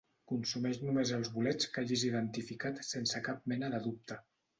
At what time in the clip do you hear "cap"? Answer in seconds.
3.29-3.45